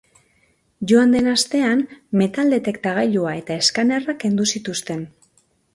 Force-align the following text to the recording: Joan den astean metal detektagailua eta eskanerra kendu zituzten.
Joan 0.91 1.13
den 1.15 1.29
astean 1.33 1.83
metal 2.23 2.57
detektagailua 2.57 3.37
eta 3.45 3.61
eskanerra 3.67 4.19
kendu 4.25 4.53
zituzten. 4.57 5.11